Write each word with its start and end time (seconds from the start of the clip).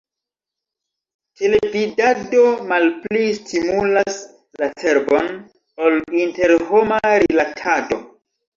Televidado 1.41 2.45
malpli 2.71 3.29
stimulas 3.41 4.19
la 4.63 4.71
cerbon 4.81 5.31
ol 5.85 6.01
interhoma 6.25 7.01
rilatado! 7.29 8.05